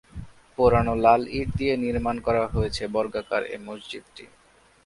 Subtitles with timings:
[0.57, 4.25] পোড়ানো লাল ইট দিয়ে নির্মাণ করা হয়েছে বর্গাকার এ মসজিদটি।